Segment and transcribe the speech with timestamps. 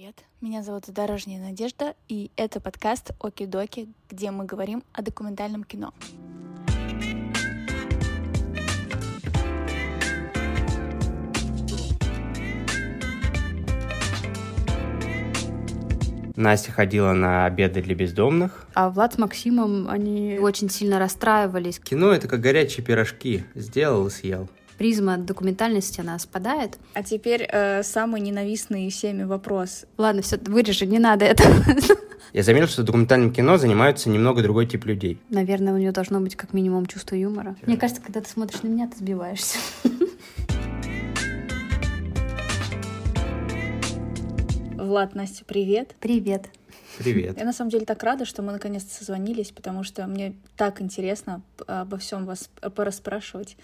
[0.00, 0.24] привет!
[0.40, 5.92] Меня зовут Дорожняя Надежда, и это подкаст Оки-Доки, где мы говорим о документальном кино.
[16.34, 18.66] Настя ходила на обеды для бездомных.
[18.72, 21.78] А Влад с Максимом, они очень сильно расстраивались.
[21.78, 23.44] Кино— это как горячие пирожки.
[23.54, 24.48] Сделал и съел
[24.80, 26.78] призма документальности, она спадает.
[26.94, 29.84] А теперь э, самый ненавистный всеми вопрос.
[29.98, 31.44] Ладно, все, вырежи, не надо это.
[32.32, 35.18] Я заметил, что документальным кино занимаются немного другой тип людей.
[35.28, 37.56] Наверное, у нее должно быть как минимум чувство юмора.
[37.66, 39.58] Мне кажется, когда ты смотришь на меня, ты сбиваешься.
[44.76, 45.94] Влад, Настя, привет.
[46.00, 46.46] Привет.
[47.00, 47.38] Привет.
[47.38, 51.40] Я на самом деле так рада, что мы наконец-то созвонились, потому что мне так интересно
[51.66, 53.56] обо всем вас порасспрашивать,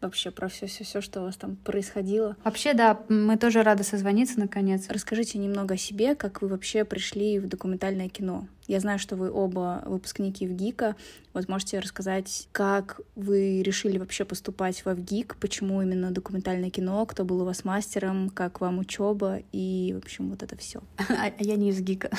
[0.00, 2.36] вообще про все, все, все, что у вас там происходило.
[2.44, 4.86] Вообще, да, мы тоже рады созвониться наконец.
[4.88, 8.46] Расскажите немного о себе, как вы вообще пришли в документальное кино.
[8.66, 10.96] Я знаю, что вы оба выпускники в ГИКа.
[11.32, 17.24] Вот можете рассказать, как вы решили вообще поступать во ВГИК, почему именно документальное кино, кто
[17.24, 20.82] был у вас мастером, как вам учеба и, в общем, вот это все.
[21.08, 22.10] А, а я не из ГИКа.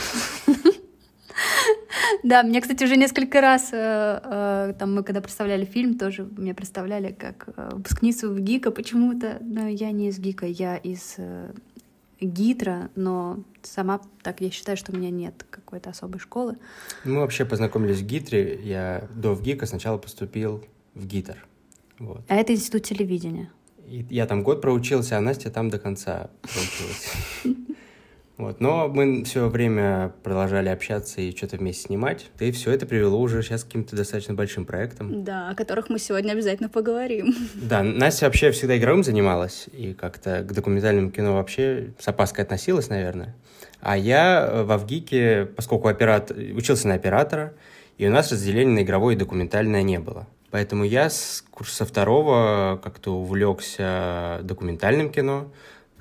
[2.24, 6.54] Да, мне, кстати, уже несколько раз, э, э, там мы когда представляли фильм, тоже мне
[6.54, 11.18] представляли как э, выпускницу в ГИКа почему-то, но я не из ГИКа, я из
[12.20, 16.58] ГИТРа, но сама так я считаю, что у меня нет какой-то особой школы.
[17.04, 20.64] Мы вообще познакомились в ГИТРе, я до ВГИКа сначала поступил
[20.96, 21.46] в ГИТР.
[22.00, 22.22] Вот.
[22.28, 23.52] А это институт телевидения?
[23.88, 27.12] И я там год проучился, а Настя там до конца проучилась.
[28.38, 28.62] Вот.
[28.62, 32.30] Но мы все время продолжали общаться и что-то вместе снимать.
[32.40, 35.24] И все это привело уже сейчас к каким-то достаточно большим проектам.
[35.24, 37.36] Да, о которых мы сегодня обязательно поговорим.
[37.56, 42.90] Да, Настя вообще всегда игровым занималась и как-то к документальному кино вообще с опаской относилась,
[42.90, 43.36] наверное.
[43.82, 47.54] А я в Авгике, поскольку оператор, учился на оператора,
[47.98, 50.28] и у нас разделения на игровое и документальное не было.
[50.52, 55.52] Поэтому я с курса второго как-то увлекся документальным кино,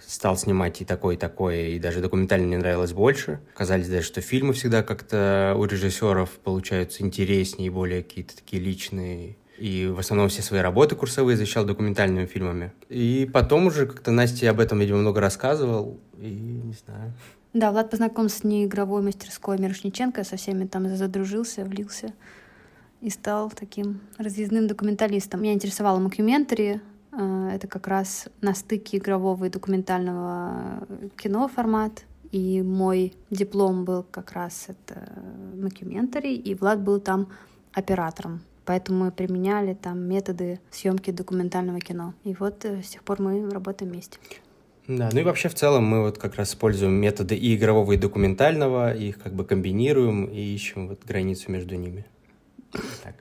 [0.07, 3.41] стал снимать и такое, и такое, и даже документально мне нравилось больше.
[3.55, 9.37] Казались даже, что фильмы всегда как-то у режиссеров получаются интереснее более какие-то такие личные.
[9.59, 12.73] И в основном все свои работы курсовые защищал документальными фильмами.
[12.89, 17.15] И потом уже как-то Настя об этом, видимо, много рассказывал, и не знаю.
[17.55, 22.13] Да, Влад познакомился с неигровой мастерской Мирошниченко, со всеми там задружился, влился
[23.01, 25.43] и стал таким разъездным документалистом.
[25.43, 26.81] Меня интересовало мокюментари,
[27.17, 32.05] это как раз на стыке игрового и документального кино формат.
[32.33, 35.09] И мой диплом был как раз это
[35.55, 37.29] мокюментари, и Влад был там
[37.73, 38.43] оператором.
[38.65, 42.15] Поэтому мы применяли там методы съемки документального кино.
[42.25, 44.19] И вот э, с тех пор мы работаем вместе.
[44.89, 47.97] Да, ну и вообще в целом мы вот как раз используем методы и игрового, и
[47.97, 52.05] документального, их как бы комбинируем и ищем вот границу между ними.
[53.03, 53.15] Так.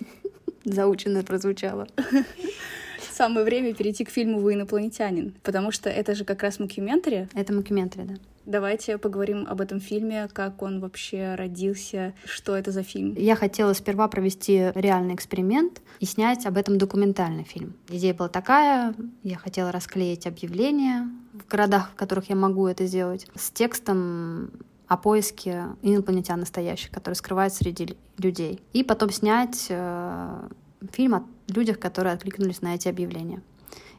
[0.64, 1.88] Заученно прозвучало.
[3.20, 7.28] самое время перейти к фильму «Вы инопланетянин», потому что это же как раз мокюментари.
[7.34, 8.14] Это мокюментари, да.
[8.46, 13.14] Давайте поговорим об этом фильме, как он вообще родился, что это за фильм.
[13.18, 17.74] Я хотела сперва провести реальный эксперимент и снять об этом документальный фильм.
[17.90, 23.26] Идея была такая, я хотела расклеить объявления в городах, в которых я могу это сделать,
[23.34, 24.50] с текстом
[24.88, 28.62] о поиске инопланетян настоящих, которые скрываются среди людей.
[28.72, 30.48] И потом снять э,
[30.92, 31.24] фильм о
[31.56, 33.42] людях, которые откликнулись на эти объявления.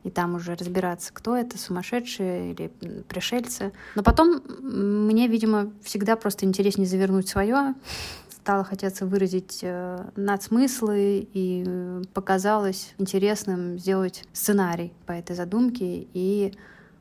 [0.04, 3.72] И там уже разбираться, кто это, сумасшедшие или пришельцы.
[3.96, 7.76] Но потом мне, видимо, всегда просто интереснее завернуть свое.
[8.30, 16.08] Стало хотеться выразить э, надсмыслы, и показалось интересным сделать сценарий по этой задумке.
[16.14, 16.52] И,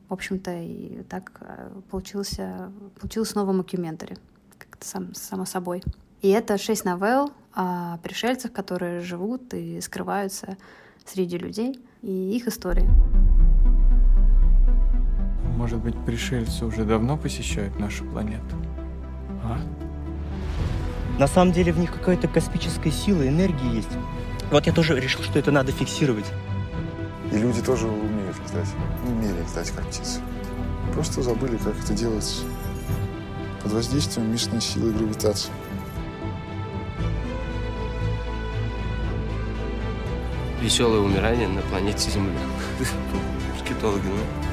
[0.07, 4.17] в общем-то, и так э, получился, получилось снова мокюментари,
[4.59, 5.81] как-то сам, само собой.
[6.21, 10.57] И это шесть новелл о пришельцах, которые живут и скрываются
[11.05, 12.89] среди людей, и их истории.
[15.57, 18.55] Может быть, пришельцы уже давно посещают нашу планету?
[19.43, 19.59] А?
[21.19, 23.91] На самом деле в них какая-то космическая сила, энергия есть.
[24.49, 26.25] Вот я тоже решил, что это надо фиксировать.
[27.31, 28.69] И люди тоже умеют летать.
[29.07, 30.19] Умели летать, как птицы.
[30.93, 32.43] Просто забыли, как это делать
[33.61, 35.51] под воздействием местной силы гравитации.
[40.61, 42.39] Веселое умирание на планете Земля.
[43.57, 44.51] Маркетологи, ну.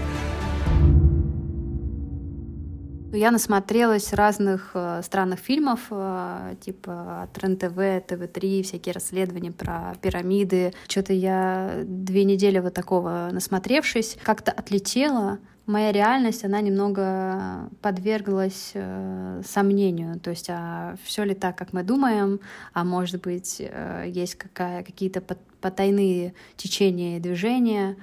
[3.13, 10.75] Я насмотрелась разных э, странных фильмов, э, типа от РЕН-ТВ, ТВ-3, всякие расследования про пирамиды.
[10.89, 15.39] Что-то я две недели вот такого насмотревшись, как-то отлетела
[15.69, 20.19] моя реальность, она немного подверглась э, сомнению.
[20.19, 22.41] То есть, а все ли так, как мы думаем,
[22.73, 25.23] а может быть, э, есть какая, какие-то
[25.61, 27.97] потайные течения и движения,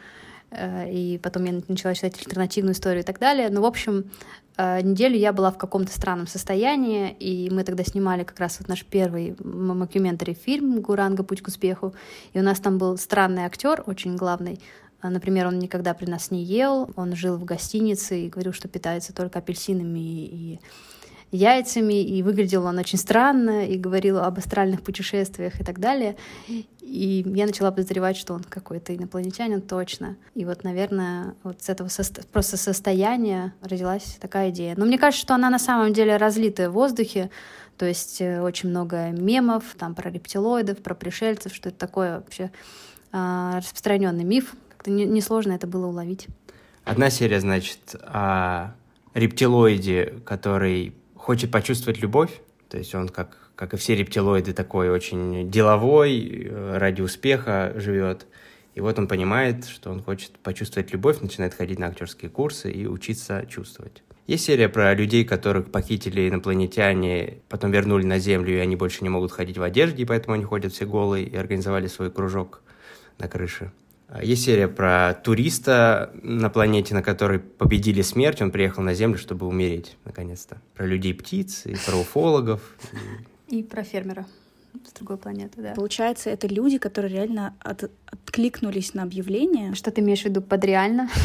[0.51, 3.49] э, и потом я начала читать альтернативную историю и так далее.
[3.49, 4.11] Но, ну, в общем,
[4.57, 8.69] э, неделю я была в каком-то странном состоянии, и мы тогда снимали как раз вот
[8.69, 11.23] наш первый мокюментари фильм «Гуранга.
[11.23, 11.95] Путь к успеху»,
[12.33, 14.59] и у нас там был странный актер, очень главный,
[15.09, 19.13] Например, он никогда при нас не ел, он жил в гостинице и говорил, что питается
[19.13, 20.59] только апельсинами и
[21.31, 26.15] яйцами, и выглядел он очень странно, и говорил об астральных путешествиях и так далее.
[26.47, 30.17] И я начала подозревать, что он какой-то инопланетянин точно.
[30.33, 34.75] И вот, наверное, вот с этого со просто состояния родилась такая идея.
[34.77, 37.29] Но мне кажется, что она на самом деле разлитая в воздухе,
[37.77, 42.51] то есть э, очень много мемов там про рептилоидов, про пришельцев, что это такое вообще
[43.11, 44.55] а, распространенный миф,
[44.85, 46.27] как-то несложно не это было уловить.
[46.83, 48.75] Одна серия, значит, о
[49.13, 52.31] рептилоиде, который хочет почувствовать любовь.
[52.69, 58.27] То есть он, как, как и все рептилоиды, такой очень деловой, э, ради успеха живет.
[58.75, 62.85] И вот он понимает, что он хочет почувствовать любовь, начинает ходить на актерские курсы и
[62.85, 64.03] учиться чувствовать.
[64.27, 69.09] Есть серия про людей, которых похитили инопланетяне, потом вернули на Землю, и они больше не
[69.09, 72.61] могут ходить в одежде, и поэтому они ходят все голые, и организовали свой кружок
[73.17, 73.71] на крыше.
[74.21, 78.41] Есть серия про туриста на планете, на которой победили смерть.
[78.41, 80.61] Он приехал на Землю, чтобы умереть, наконец-то.
[80.75, 82.61] Про людей-птиц, и про уфологов.
[83.47, 84.25] И про фермера
[84.83, 85.73] с другой планеты, да.
[85.73, 89.73] Получается, это люди, которые реально от, откликнулись на объявление.
[89.73, 91.09] Что ты имеешь в виду под реально?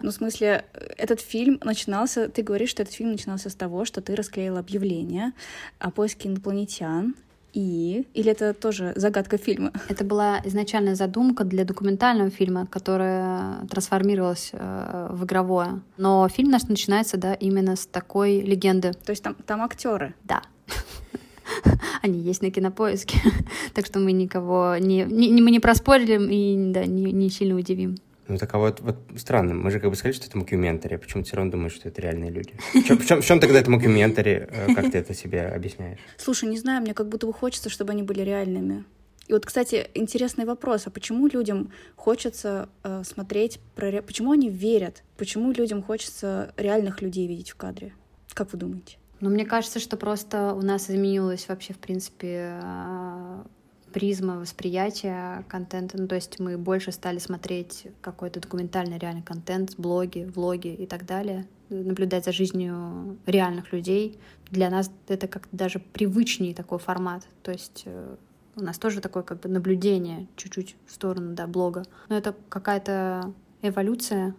[0.00, 0.64] Ну, в смысле,
[0.96, 2.28] этот фильм начинался...
[2.28, 5.32] Ты говоришь, что этот фильм начинался с того, что ты расклеил объявление
[5.78, 7.16] о поиске инопланетян,
[7.52, 8.06] и...
[8.14, 9.72] Или это тоже загадка фильма?
[9.88, 15.80] Это была изначальная задумка для документального фильма, которая трансформировалась э, в игровое.
[15.96, 18.92] Но фильм наш начинается, да, именно с такой легенды.
[18.92, 20.14] То есть там, там актеры?
[20.24, 20.42] Да.
[22.02, 23.18] Они есть на кинопоиске.
[23.74, 27.96] так что мы никого не, не, мы не проспорили и да, не, не сильно удивим.
[28.28, 30.98] Ну, так а вот, вот странно, мы же как бы сказали, что это мокюментари, а
[30.98, 32.52] почему ты все равно думаешь, что это реальные люди?
[32.74, 34.48] В чем, в чем, в чем тогда это мокюментари?
[34.50, 35.98] Э, как ты это себе объясняешь?
[36.18, 38.84] Слушай, не знаю, мне как будто бы хочется, чтобы они были реальными.
[39.28, 44.02] И вот, кстати, интересный вопрос, а почему людям хочется э, смотреть про...
[44.02, 45.02] Почему они верят?
[45.16, 47.92] Почему людям хочется реальных людей видеть в кадре?
[48.34, 48.98] Как вы думаете?
[49.20, 53.44] Ну, мне кажется, что просто у нас изменилось вообще, в принципе, а,
[53.92, 55.98] призма восприятия контента.
[55.98, 61.06] Ну, то есть мы больше стали смотреть какой-то документальный реальный контент, блоги, влоги и так
[61.06, 64.18] далее, наблюдать за жизнью реальных людей.
[64.50, 67.26] Для нас это как-то даже привычнее такой формат.
[67.42, 68.16] То есть э,
[68.56, 71.84] у нас тоже такое как бы наблюдение чуть-чуть в сторону да, блога.
[72.08, 73.32] Но это какая-то
[73.62, 74.34] эволюция.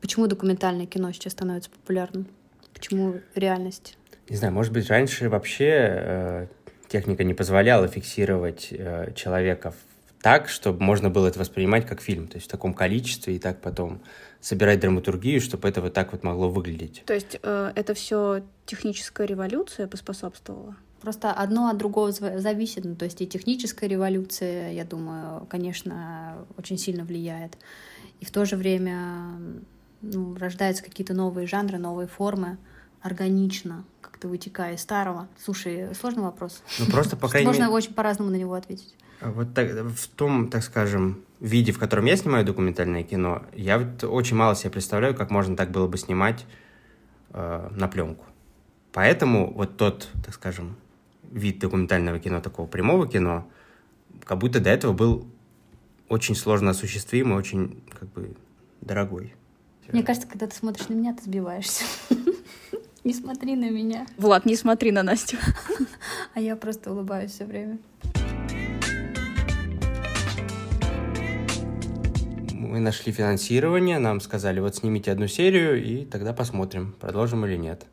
[0.00, 2.26] Почему документальное кино сейчас становится популярным?
[2.72, 3.96] Почему реальность?
[4.28, 6.46] Не знаю, может быть, раньше вообще э,
[6.90, 9.72] техника не позволяла фиксировать э, человека
[10.20, 13.60] так, чтобы можно было это воспринимать как фильм, то есть в таком количестве и так
[13.62, 14.02] потом
[14.40, 17.02] собирать драматургию, чтобы это вот так вот могло выглядеть.
[17.06, 20.76] То есть э, это все техническая революция поспособствовала?
[21.00, 22.84] Просто одно от другого зависит.
[22.84, 27.56] Ну, то есть и техническая революция, я думаю, конечно, очень сильно влияет.
[28.20, 29.38] И в то же время
[30.02, 32.58] ну, рождаются какие-то новые жанры, новые формы
[33.00, 33.84] органично,
[34.20, 35.28] как-то вытекая из старого?
[35.42, 36.62] Слушай, сложный вопрос.
[36.78, 38.94] Ну, просто, по крайней Можно очень по-разному на него ответить.
[39.20, 43.78] А вот так, в том, так скажем, виде, в котором я снимаю документальное кино, я
[43.78, 46.44] вот очень мало себе представляю, как можно так было бы снимать
[47.32, 48.26] э, на пленку.
[48.92, 50.76] Поэтому вот тот, так скажем,
[51.30, 53.48] вид документального кино, такого прямого кино,
[54.24, 55.26] как будто до этого был
[56.08, 58.34] очень сложно осуществимый, очень как бы
[58.82, 59.34] дорогой.
[59.92, 61.84] Мне кажется, когда ты смотришь на меня, ты сбиваешься.
[63.02, 64.06] Не смотри на меня.
[64.18, 65.38] Влад, не смотри на Настю.
[66.34, 67.78] А я просто улыбаюсь все время.
[72.52, 77.86] Мы нашли финансирование, нам сказали, вот снимите одну серию, и тогда посмотрим, продолжим или нет.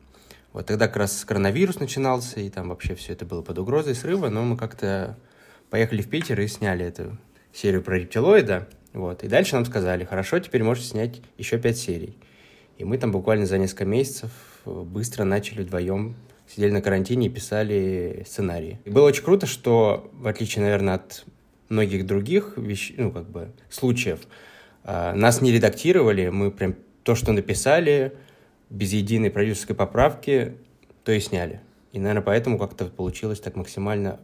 [0.52, 4.28] Вот тогда как раз коронавирус начинался, и там вообще все это было под угрозой срыва,
[4.28, 5.18] но мы как-то
[5.70, 7.16] поехали в Питер и сняли эту
[7.52, 8.68] серию про рептилоида.
[8.92, 9.24] Вот.
[9.24, 12.16] И дальше нам сказали, хорошо, теперь можете снять еще пять серий.
[12.76, 14.30] И мы там буквально за несколько месяцев
[14.84, 16.16] быстро начали вдвоем
[16.48, 18.80] сидели на карантине и писали сценарии.
[18.84, 21.24] И было очень круто, что, в отличие, наверное, от
[21.68, 22.94] многих других вещ...
[22.96, 24.20] ну, как бы, случаев,
[24.84, 28.14] а, нас не редактировали, мы прям то, что написали,
[28.70, 30.54] без единой продюсерской поправки,
[31.04, 31.60] то и сняли.
[31.92, 34.20] И, наверное, поэтому как-то получилось так максимально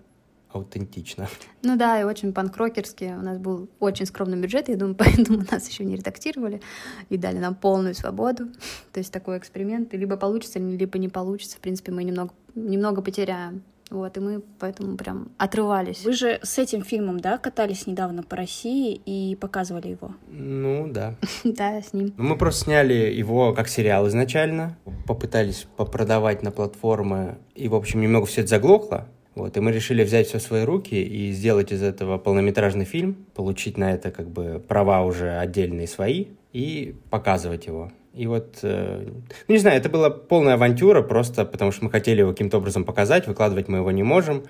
[0.54, 1.28] аутентично.
[1.62, 3.16] Ну да, и очень панкрокерски.
[3.18, 6.60] У нас был очень скромный бюджет, я думаю, поэтому нас еще не редактировали
[7.08, 8.46] и дали нам полную свободу.
[8.92, 11.56] То есть такой эксперимент, и либо получится, либо не получится.
[11.56, 13.62] В принципе, мы немного, немного потеряем.
[13.90, 16.04] Вот, и мы поэтому прям отрывались.
[16.04, 20.14] Вы же с этим фильмом, да, катались недавно по России и показывали его?
[20.28, 21.14] Ну, да.
[21.44, 22.12] Да, с ним.
[22.16, 28.26] Мы просто сняли его как сериал изначально, попытались попродавать на платформы, и, в общем, немного
[28.26, 29.06] все это заглохло.
[29.34, 33.26] Вот, и мы решили взять все в свои руки и сделать из этого полнометражный фильм,
[33.34, 37.90] получить на это как бы права уже отдельные свои и показывать его.
[38.12, 39.08] И вот, э,
[39.48, 42.84] ну не знаю, это была полная авантюра, просто потому что мы хотели его каким-то образом
[42.84, 44.44] показать, выкладывать мы его не можем.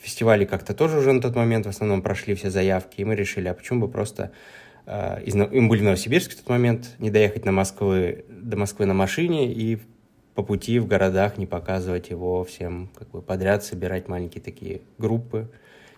[0.00, 3.46] Фестивали как-то тоже уже на тот момент в основном прошли все заявки, и мы решили,
[3.46, 4.32] а почему бы просто
[4.86, 8.84] э, из, мы были в Новосибирске в тот момент, не доехать на Москвы, до Москвы
[8.86, 9.78] на машине и
[10.34, 15.48] по пути в городах не показывать его всем как бы подряд, собирать маленькие такие группы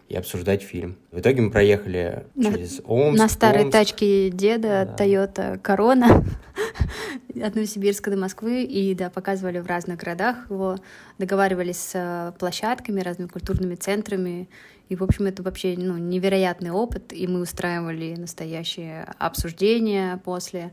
[0.09, 0.97] и обсуждать фильм.
[1.11, 3.19] В итоге мы проехали на, через Омск.
[3.19, 3.73] На старой Омск.
[3.73, 5.05] тачке деда да.
[5.05, 6.25] Toyota Corona
[7.43, 10.76] от Новосибирска до Москвы, и да, показывали в разных городах его,
[11.19, 14.49] договаривались с э, площадками, разными культурными центрами,
[14.88, 20.73] и, в общем, это вообще ну, невероятный опыт, и мы устраивали настоящие обсуждения после,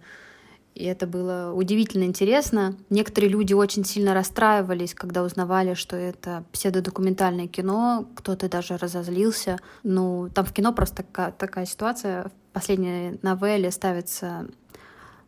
[0.75, 2.75] и это было удивительно интересно.
[2.89, 8.07] Некоторые люди очень сильно расстраивались, когда узнавали, что это псевдодокументальное кино.
[8.15, 9.59] Кто-то даже разозлился.
[9.83, 12.25] Ну, там в кино просто такая, такая ситуация.
[12.25, 14.47] В последней новелле ставится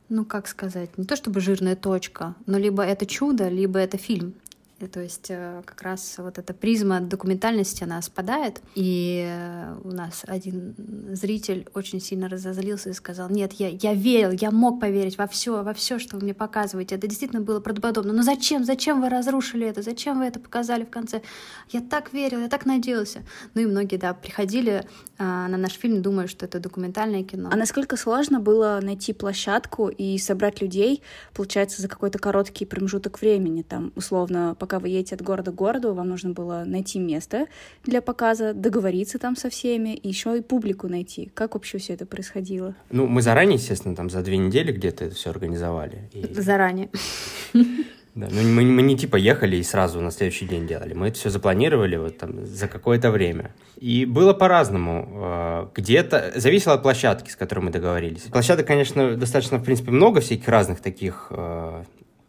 [0.07, 4.35] ну, как сказать, не то чтобы жирная точка, но либо это чудо, либо это фильм.
[4.77, 10.23] То есть э, как раз вот эта призма документальности, она спадает, и э, у нас
[10.27, 10.75] один
[11.13, 15.63] зритель очень сильно разозлился и сказал, нет, я, я верил, я мог поверить во все,
[15.63, 19.65] во все, что вы мне показываете, это действительно было правдоподобно, но зачем, зачем вы разрушили
[19.65, 21.21] это, зачем вы это показали в конце?
[21.69, 23.23] Я так верил, я так надеялся.
[23.53, 24.83] Ну и многие, да, приходили
[25.17, 27.49] а, на наш фильм, думая, что это документальное кино.
[27.51, 31.01] А насколько сложно было найти площадку и собрать людей,
[31.33, 35.93] получается, за какой-то короткий промежуток времени, там, условно, пока вы едете от города к городу,
[35.93, 37.45] вам нужно было найти место
[37.83, 41.29] для показа, договориться там со всеми, и еще и публику найти.
[41.35, 42.73] Как вообще все это происходило?
[42.89, 46.09] Ну, мы заранее, естественно, там за две недели где-то это все организовали.
[46.13, 46.33] И...
[46.33, 46.89] Заранее.
[48.15, 50.93] Да, ну мы, мы не типа ехали и сразу на следующий день делали.
[50.93, 53.51] Мы это все запланировали вот там за какое-то время.
[53.75, 55.09] И было по-разному.
[55.15, 58.21] А, где-то зависело от площадки, с которой мы договорились.
[58.21, 61.83] Площадок, конечно, достаточно, в принципе, много всяких разных таких а,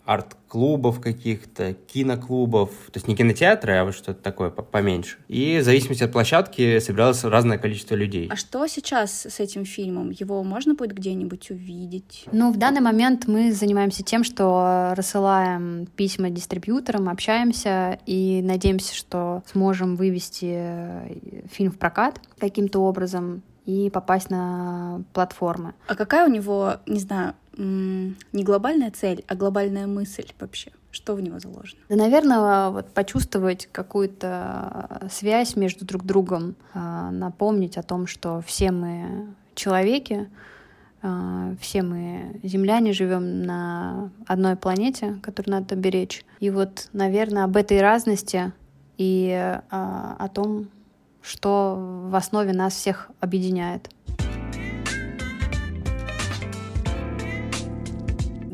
[0.06, 5.18] арт-клубов каких-то, киноклубов, то есть не кинотеатры, а вот что-то такое поменьше.
[5.28, 8.28] И в зависимости от площадки собиралось разное количество людей.
[8.30, 10.10] А что сейчас с этим фильмом?
[10.10, 12.24] Его можно будет где-нибудь увидеть?
[12.30, 19.42] Ну, в данный момент мы занимаемся тем, что рассылаем письма дистрибьюторам, общаемся и надеемся, что
[19.50, 21.14] сможем вывести э,
[21.50, 25.74] фильм в прокат каким-то образом и попасть на платформы.
[25.88, 30.72] А какая у него, не знаю, не глобальная цель, а глобальная мысль вообще?
[30.90, 31.80] Что в него заложено?
[31.88, 38.70] Да, наверное, вот почувствовать какую-то связь между друг другом, а, напомнить о том, что все
[38.70, 40.28] мы человеки,
[41.02, 46.24] а, все мы земляне живем на одной планете, которую надо беречь.
[46.40, 48.52] И вот, наверное, об этой разности
[48.96, 49.30] и
[49.70, 50.68] а, о том,
[51.20, 53.90] что в основе нас всех объединяет.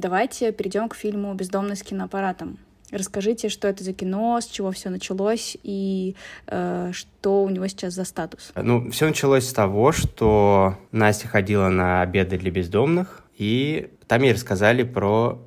[0.02, 2.58] Давайте перейдем к фильму «Бездомный с киноаппаратом».
[2.90, 6.16] Расскажите, что это за кино, с чего все началось и
[6.48, 8.50] э, что у него сейчас за статус.
[8.56, 14.32] Ну, все началось с того, что Настя ходила на обеды для бездомных, и там ей
[14.32, 15.40] рассказали про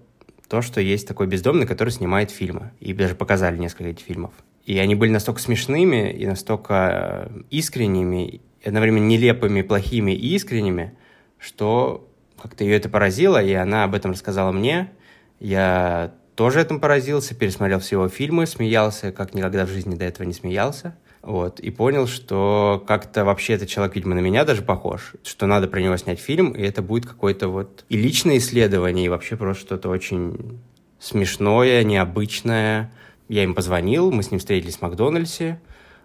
[0.47, 2.71] то, что есть такой бездомный, который снимает фильмы.
[2.79, 4.31] И даже показали несколько этих фильмов.
[4.65, 10.97] И они были настолько смешными и настолько э, искренними, одновременно нелепыми, плохими и искренними,
[11.39, 12.07] что
[12.45, 14.91] как-то ее это поразило, и она об этом рассказала мне.
[15.39, 20.27] Я тоже этому поразился, пересмотрел все его фильмы, смеялся, как никогда в жизни до этого
[20.27, 20.95] не смеялся.
[21.23, 25.67] Вот, и понял, что как-то вообще этот человек, видимо, на меня даже похож, что надо
[25.67, 29.65] про него снять фильм, и это будет какое-то вот и личное исследование, и вообще просто
[29.65, 30.59] что-то очень
[30.99, 32.91] смешное, необычное.
[33.27, 35.59] Я им позвонил, мы с ним встретились в Макдональдсе,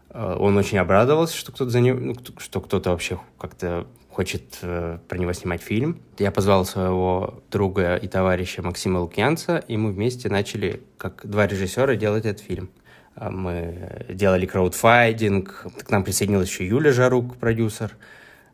[0.08, 4.98] э, он очень обрадовался, что кто-то за него, ну, что кто-то вообще как-то хочет э,
[5.08, 6.00] про него снимать фильм.
[6.18, 11.94] Я позвал своего друга и товарища Максима Лукьянца, и мы вместе начали, как два режиссера,
[11.94, 12.70] делать этот фильм.
[13.14, 17.96] А мы делали краудфайдинг, к нам присоединилась еще Юля Жарук, продюсер.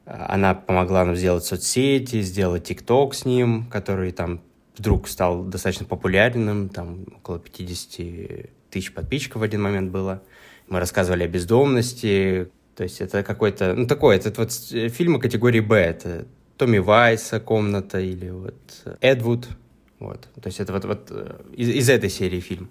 [0.04, 4.40] Она помогла нам сделать соцсети, сделать ТикТок с ним, который там
[4.76, 10.22] вдруг стал достаточно популярным, там около 50 тысяч подписчиков в один момент было.
[10.68, 15.76] Мы рассказывали о бездомности, То есть это какой-то, ну такой, это вот фильмы категории Б,
[15.76, 16.26] это
[16.58, 18.54] Томми Вайса комната или вот
[19.00, 19.48] Эдвуд,
[19.98, 20.28] вот.
[20.40, 22.68] То есть это вот, вот э, из, из этой серии фильм.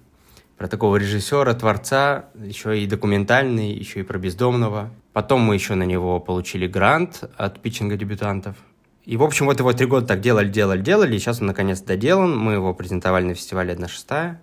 [0.56, 4.90] Про такого режиссера, творца, еще и документальный, еще и про бездомного.
[5.12, 8.56] Потом мы еще на него получили грант от питчинга дебютантов.
[9.04, 11.80] И, в общем, вот его три года так делали, делали, делали, и сейчас он наконец
[11.80, 12.36] доделан.
[12.36, 14.40] Мы его презентовали на фестивале «Одна шестая».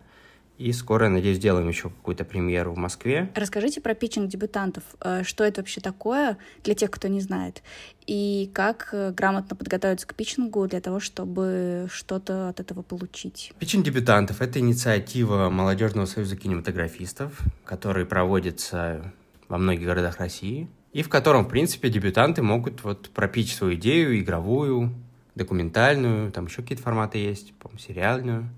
[0.57, 3.31] И скоро, надеюсь, сделаем еще какую-то премьеру в Москве.
[3.33, 4.83] Расскажите про питчинг дебютантов.
[5.01, 7.63] Э, что это вообще такое для тех, кто не знает?
[8.05, 13.51] И как э, грамотно подготовиться к питчингу для того, чтобы что-то от этого получить?
[13.57, 19.11] Питчинг дебютантов— это инициатива Молодежного союза кинематографистов, который проводится
[19.49, 24.19] во многих городах России, и в котором, в принципе, дебютанты могут вот пропить свою идею
[24.19, 24.93] игровую,
[25.33, 28.49] документальную, там еще какие-то форматы есть, по сериальную,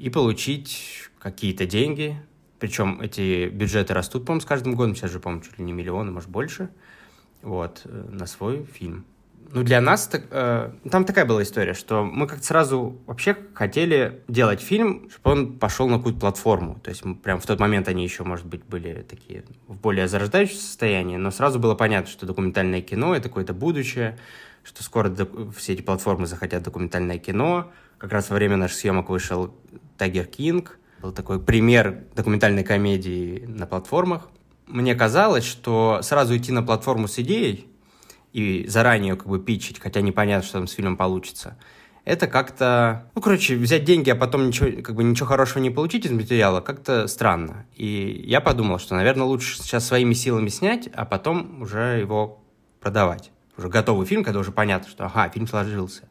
[0.00, 2.16] и получить какие-то деньги.
[2.58, 4.96] Причем эти бюджеты растут, по-моему, с каждым годом.
[4.96, 6.70] Сейчас же, по-моему, чуть ли не миллионы, может, больше.
[7.42, 9.04] Вот, э, на свой фильм.
[9.52, 14.22] Ну, для нас так, э, там такая была история, что мы как-то сразу вообще хотели
[14.28, 16.78] делать фильм, чтобы он пошел на какую-то платформу.
[16.82, 20.56] То есть прям в тот момент они еще, может быть, были такие в более зарождающем
[20.56, 24.18] состоянии, но сразу было понятно, что документальное кино— это какое-то будущее,
[24.62, 25.14] что скоро
[25.56, 27.70] все эти платформы захотят документальное кино.
[27.98, 29.52] Как раз во время наших съемок вышел
[30.00, 34.30] Тайгер Кинг, был такой пример документальной комедии на платформах.
[34.66, 37.68] Мне казалось, что сразу идти на платформу с идеей
[38.32, 41.58] и заранее как бы питчить, хотя непонятно, что там с фильмом получится,
[42.06, 46.06] это как-то, ну, короче, взять деньги, а потом ничего, как бы ничего хорошего не получить
[46.06, 47.66] из материала, как-то странно.
[47.76, 52.42] И я подумал, что, наверное, лучше сейчас своими силами снять, а потом уже его
[52.80, 53.32] продавать.
[53.58, 56.04] Уже готовый фильм, когда уже понятно, что, ага, фильм сложился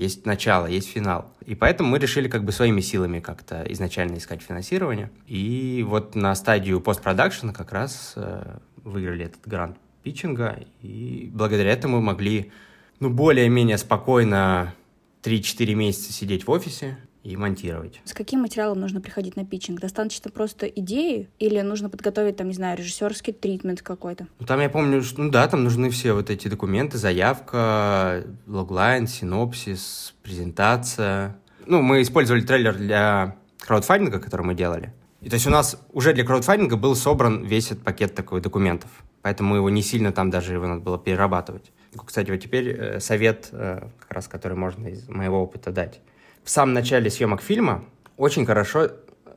[0.00, 1.32] есть начало, есть финал.
[1.44, 5.10] И поэтому мы решили как бы своими силами как-то изначально искать финансирование.
[5.26, 12.00] И вот на стадию постпродакшена как раз э, выиграли этот грант питчинга, и благодаря этому
[12.00, 12.50] могли
[12.98, 14.74] ну, более-менее спокойно
[15.22, 18.00] 3-4 месяца сидеть в офисе, и монтировать.
[18.04, 19.80] С каким материалом нужно приходить на питчинг?
[19.80, 24.26] Достаточно просто идеи или нужно подготовить, там, не знаю, режиссерский тритмент какой-то?
[24.38, 29.06] Ну, там я помню, что, ну да, там нужны все вот эти документы, заявка, логлайн,
[29.06, 31.36] синопсис, презентация.
[31.66, 34.92] Ну, мы использовали трейлер для краудфандинга, который мы делали.
[35.20, 38.90] И то есть у нас уже для краудфандинга был собран весь этот пакет такой документов.
[39.22, 41.72] Поэтому его не сильно там даже его надо было перерабатывать.
[42.06, 46.00] Кстати, вот теперь э, совет, э, как раз который можно из моего опыта дать
[46.44, 47.84] в самом начале съемок фильма
[48.16, 48.90] очень хорошо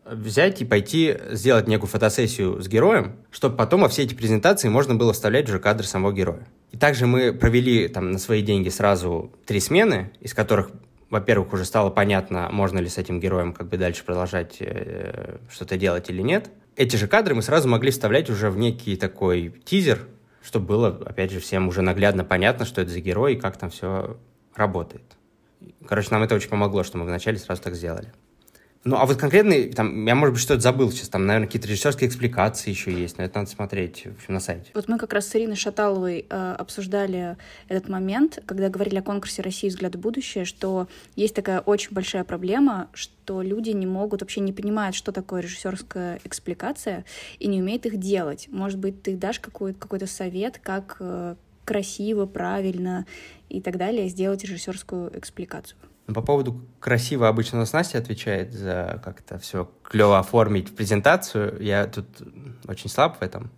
[0.05, 4.95] взять и пойти сделать некую фотосессию с героем, чтобы потом во все эти презентации можно
[4.95, 6.47] было вставлять уже кадры самого героя.
[6.71, 10.71] И также мы провели там на свои деньги сразу три смены, из которых,
[11.09, 15.77] во-первых, уже стало понятно, можно ли с этим героем как бы дальше продолжать э, что-то
[15.77, 16.49] делать или нет.
[16.75, 19.99] Эти же кадры мы сразу могли вставлять уже в некий такой тизер,
[20.43, 23.69] чтобы было, опять же, всем уже наглядно понятно, что это за герой и как там
[23.69, 24.17] все
[24.55, 25.03] работает.
[25.88, 28.12] Короче, нам это очень помогло, что мы вначале сразу так сделали.
[28.86, 32.10] Ну, а вот конкретно, там, я, может быть, что-то забыл сейчас, там, наверное, какие-то режиссерские
[32.10, 34.71] экспликации еще есть, но это надо смотреть в общем, на сайте.
[34.73, 37.38] Вот мы как раз с Ириной Шаталовой э, обсуждали
[37.69, 39.69] этот момент, когда говорили о конкурсе «России.
[39.69, 44.52] Взгляд в будущее», что есть такая очень большая проблема, что люди не могут, вообще не
[44.52, 47.06] понимают, что такое режиссерская экспликация,
[47.39, 48.49] и не умеют их делать.
[48.52, 53.06] Может быть, ты дашь какой-то какой совет, как э, красиво, правильно
[53.49, 55.78] и так далее сделать режиссерскую экспликацию.
[56.08, 61.62] Ну, по поводу красиво обычно у нас Настя отвечает за как-то все клево оформить презентацию.
[61.62, 62.06] Я тут
[62.67, 63.52] очень слаб в этом.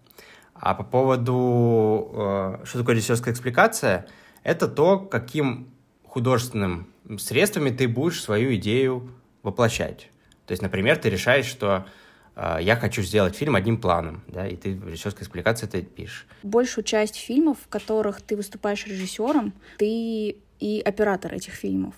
[0.54, 4.08] А по поводу, э, что такое режиссерская экспликация,
[4.44, 5.70] это то, каким
[6.08, 6.88] художественным
[7.18, 9.12] средствами ты будешь свою идею
[9.44, 10.10] воплощать.
[10.46, 11.86] То есть, например, ты решаешь, что
[12.36, 16.28] я хочу сделать фильм одним планом, да, и ты в режиссерской экспликации это пишешь.
[16.43, 21.95] Большую часть фильмов, в которых ты выступаешь режиссером, ты и оператор этих фильмов.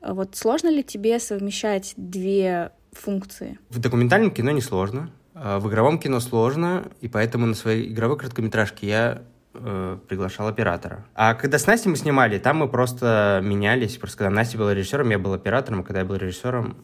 [0.00, 3.58] А вот сложно ли тебе совмещать две функции?
[3.68, 8.18] В документальном кино не сложно, а в игровом кино сложно, и поэтому на своей игровой
[8.18, 9.22] короткометражке я
[9.54, 11.06] э, приглашал оператора.
[11.14, 13.96] А когда с Настей мы снимали, там мы просто менялись.
[13.96, 16.76] Просто когда Настя была режиссером, я был оператором, а когда я был режиссером,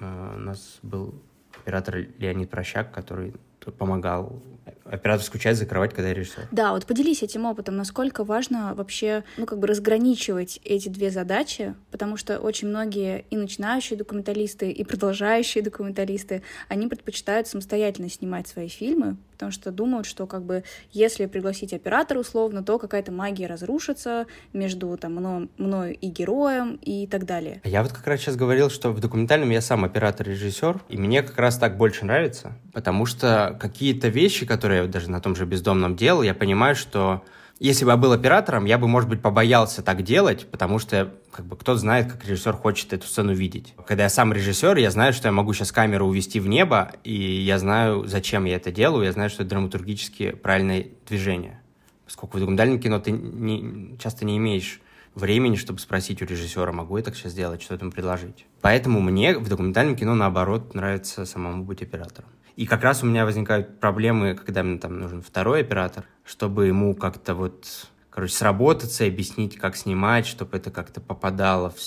[0.00, 1.14] э, у нас был
[1.62, 3.34] оператор Леонид Прощак, который
[3.70, 4.42] помогал
[4.84, 6.48] операторскую часть закрывать, когда я режиссер.
[6.50, 11.74] Да, вот поделись этим опытом, насколько важно вообще, ну, как бы разграничивать эти две задачи,
[11.90, 18.68] потому что очень многие и начинающие документалисты, и продолжающие документалисты, они предпочитают самостоятельно снимать свои
[18.68, 24.26] фильмы, потому что думают, что как бы если пригласить оператора условно, то какая-то магия разрушится
[24.52, 27.60] между там мно, мною и героем и так далее.
[27.64, 31.38] Я вот как раз сейчас говорил, что в документальном я сам оператор-режиссер, и мне как
[31.38, 35.96] раз так больше нравится, потому что какие-то вещи, которые я даже на том же бездомном
[35.96, 37.22] делал, я понимаю, что
[37.58, 41.46] если бы я был оператором, я бы, может быть, побоялся так делать, потому что как
[41.46, 43.74] бы кто знает, как режиссер хочет эту сцену видеть.
[43.86, 47.14] Когда я сам режиссер, я знаю, что я могу сейчас камеру увести в небо, и
[47.14, 51.60] я знаю, зачем я это делаю, я знаю, что это драматургически правильное движение.
[52.04, 54.80] Поскольку в документальном кино ты не, часто не имеешь
[55.14, 58.44] времени, чтобы спросить у режиссера, могу я так сейчас сделать, что этому предложить.
[58.60, 62.28] Поэтому мне в документальном кино, наоборот, нравится самому быть оператором.
[62.56, 66.94] И как раз у меня возникают проблемы, когда мне там нужен второй оператор, чтобы ему
[66.94, 71.78] как-то вот, короче, сработаться, объяснить, как снимать, чтобы это как-то попадало в,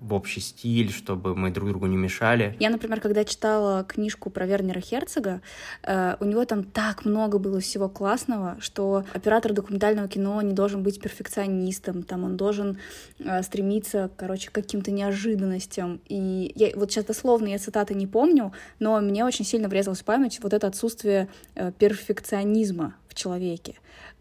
[0.00, 2.56] в общий стиль, чтобы мы друг другу не мешали.
[2.58, 5.40] Я, например, когда читала книжку про Вернера Херцога,
[5.82, 10.82] э, у него там так много было всего классного, что оператор документального кино не должен
[10.82, 12.78] быть перфекционистом, там он должен
[13.20, 16.00] э, стремиться, короче, к каким-то неожиданностям.
[16.08, 20.04] И я, вот сейчас дословно я цитаты не помню, но мне очень сильно врезалось в
[20.04, 23.74] память вот это отсутствие э, перфекционизма в человеке.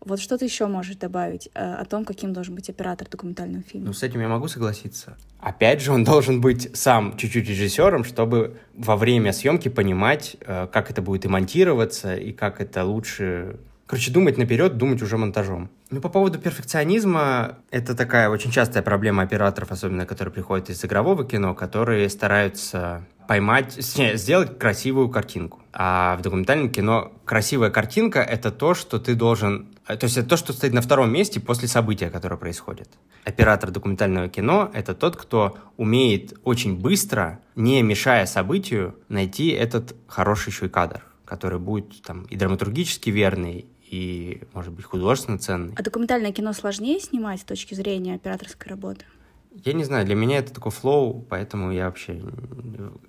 [0.04, 3.88] Вот что ты еще можешь добавить э, о том, каким должен быть оператор документального фильма?
[3.88, 5.18] Ну, с этим я могу согласиться.
[5.40, 10.92] Опять же, он должен быть сам чуть-чуть режиссером, чтобы во время съемки понимать, э, как
[10.92, 13.60] это будет и монтироваться, и как это лучше...
[13.86, 15.70] Короче, думать наперед, думать уже монтажом.
[15.90, 21.26] Ну, по поводу перфекционизма, это такая очень частая проблема операторов, особенно которые приходят из игрового
[21.26, 25.62] кино, которые стараются поймать, сделать красивую картинку.
[25.72, 29.70] А в документальном кино красивая картинка— это то, что ты должен...
[29.88, 32.90] То есть это то, что стоит на втором месте после события, которое происходит.
[33.24, 40.50] Оператор документального кино— это тот, кто умеет очень быстро, не мешая событию, найти этот хороший
[40.50, 45.74] еще и кадр, который будет там и драматургически верный, и, может быть, художественно ценный.
[45.78, 49.06] А документальное кино сложнее снимать с точки зрения операторской работы?
[49.52, 52.22] Я не знаю, для меня это такой флоу, поэтому я вообще,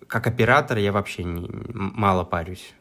[0.08, 2.74] как оператор, я вообще не, мало парюсь.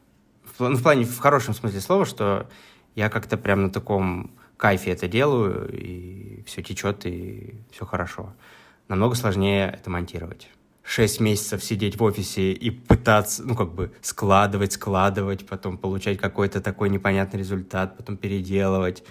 [0.43, 2.49] В, ну, в плане, в хорошем смысле слова, что
[2.95, 8.33] я как-то прям на таком кайфе это делаю, и все течет, и все хорошо.
[8.87, 10.49] Намного сложнее это монтировать.
[10.83, 16.61] Шесть месяцев сидеть в офисе и пытаться, ну, как бы складывать, складывать, потом получать какой-то
[16.61, 19.03] такой непонятный результат, потом переделывать.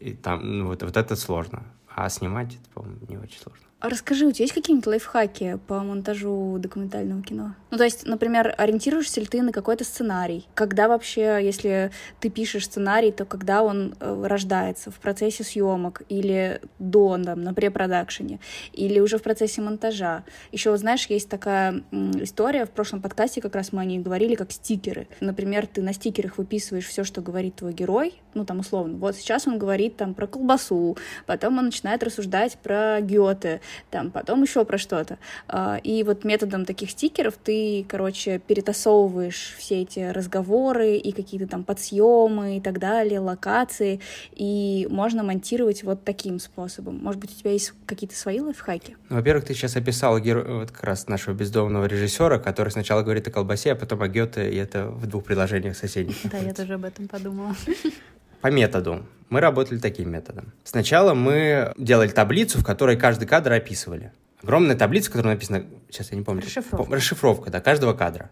[0.00, 1.62] И там, ну, вот, вот это сложно.
[1.88, 3.64] А снимать это, по-моему, не очень сложно.
[3.84, 7.54] Расскажи, у тебя есть какие-нибудь лайфхаки по монтажу документального кино?
[7.70, 10.48] Ну, то есть, например, ориентируешься ли ты на какой-то сценарий?
[10.54, 14.90] Когда вообще, если ты пишешь сценарий, то когда он э, рождается?
[14.90, 18.40] В процессе съемок или до, там, на препродакшене?
[18.72, 20.24] Или уже в процессе монтажа?
[20.50, 24.50] Еще, знаешь, есть такая история, в прошлом подкасте как раз мы о ней говорили, как
[24.50, 25.08] стикеры.
[25.20, 29.46] Например, ты на стикерах выписываешь все, что говорит твой герой, ну, там, условно, вот сейчас
[29.46, 34.78] он говорит там про колбасу, потом он начинает рассуждать про Гёте, там потом еще про
[34.78, 35.18] что-то.
[35.48, 41.64] А, и вот методом таких стикеров ты, короче, перетасовываешь все эти разговоры и какие-то там
[41.64, 44.00] подсъемы и так далее, локации,
[44.32, 46.98] и можно монтировать вот таким способом.
[47.02, 48.96] Может быть, у тебя есть какие-то свои лайфхаки?
[49.08, 50.60] Ну, во-первых, ты сейчас описал геро...
[50.60, 54.50] вот как раз нашего бездомного режиссера, который сначала говорит о колбасе, а потом о Гёте,
[54.50, 56.16] и это в двух предложениях соседних.
[56.24, 57.54] Да, я тоже об этом подумала.
[58.44, 59.06] По методу.
[59.30, 60.52] Мы работали таким методом.
[60.64, 64.12] Сначала мы делали таблицу, в которой каждый кадр описывали.
[64.42, 66.42] Огромная таблица, в которой написано, сейчас я не помню.
[66.42, 66.94] Расшифровка.
[66.94, 68.30] Расшифровка, да, каждого кадра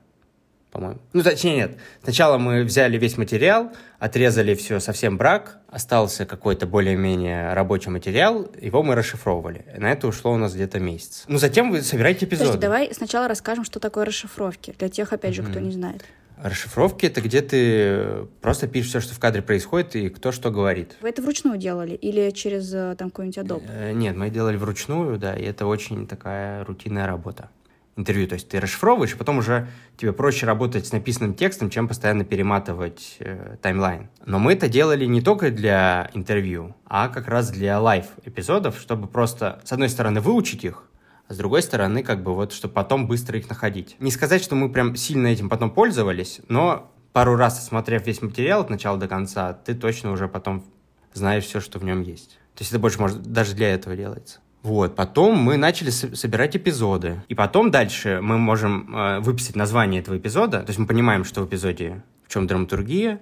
[0.70, 1.00] по-моему.
[1.12, 1.78] Ну, точнее, нет.
[2.02, 8.82] Сначала мы взяли весь материал, отрезали все совсем брак, остался какой-то более-менее рабочий материал, его
[8.82, 9.66] мы расшифровывали.
[9.76, 11.24] На это ушло у нас где-то месяц.
[11.28, 12.52] Ну, затем вы собираете эпизоды.
[12.52, 15.50] Подожди, давай сначала расскажем, что такое расшифровки, для тех, опять же, mm-hmm.
[15.50, 16.04] кто не знает.
[16.42, 20.96] Расшифровки— это где ты просто пишешь все, что в кадре происходит, и кто что говорит.
[21.00, 23.62] Вы это вручную делали или через э, там какой-нибудь Adobe?
[23.68, 27.48] Э, нет, мы делали вручную, да, и это очень такая рутинная работа.
[27.94, 29.68] Интервью, то есть ты расшифровываешь, и потом уже
[29.98, 34.08] тебе проще работать с написанным текстом, чем постоянно перематывать э, таймлайн.
[34.24, 39.60] Но мы это делали не только для интервью, а как раз для live-эпизодов, чтобы просто,
[39.64, 40.84] с одной стороны, выучить их,
[41.28, 43.96] а с другой стороны, как бы вот, чтобы потом быстро их находить.
[44.00, 48.62] Не сказать, что мы прям сильно этим потом пользовались, но пару раз осмотрев весь материал
[48.62, 50.64] от начала до конца, ты точно уже потом
[51.14, 52.38] знаешь все, что в нем есть.
[52.54, 54.40] То есть это больше может даже для этого делается.
[54.62, 57.22] Вот, потом мы начали собирать эпизоды.
[57.28, 60.60] И потом дальше мы можем э, выписать название этого эпизода.
[60.60, 63.20] То есть мы понимаем, что в эпизоде в чем драматургия,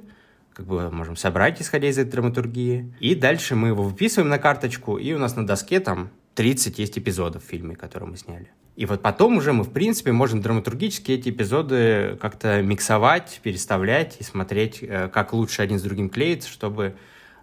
[0.52, 2.94] как бы можем собрать, исходя из этой драматургии.
[3.00, 6.98] И дальше мы его выписываем на карточку, и у нас на доске там 30 есть
[6.98, 8.50] эпизодов в фильме, которые мы сняли.
[8.76, 14.22] И вот потом уже мы, в принципе, можем драматургически эти эпизоды как-то миксовать, переставлять и
[14.22, 16.94] смотреть, э, как лучше один с другим клеится, чтобы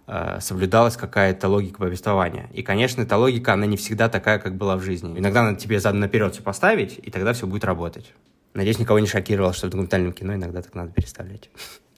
[0.06, 2.50] э, соблюдалась какая-то логика повествования.
[2.52, 5.16] И, конечно, эта логика, она не всегда такая, как была в жизни.
[5.16, 8.12] Иногда надо тебе задом наперед все поставить, и тогда все будет работать.
[8.54, 11.50] Надеюсь, никого не шокировало, что в документальном кино иногда так надо переставлять.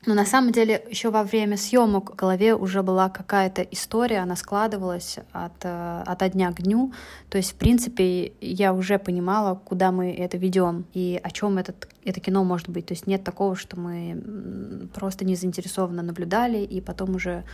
[0.07, 4.35] Но на самом деле еще во время съемок в голове уже была какая-то история, она
[4.35, 6.93] складывалась от, э, от дня к дню.
[7.29, 11.87] То есть, в принципе, я уже понимала, куда мы это ведем и о чем этот,
[12.03, 12.87] это кино может быть.
[12.87, 17.45] То есть нет такого, что мы просто не заинтересованно наблюдали и потом уже